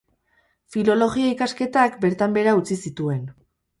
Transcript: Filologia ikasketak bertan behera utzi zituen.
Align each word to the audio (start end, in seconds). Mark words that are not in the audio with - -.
Filologia 0.75 1.29
ikasketak 1.33 1.99
bertan 2.07 2.35
behera 2.39 2.57
utzi 2.63 2.79
zituen. 2.89 3.23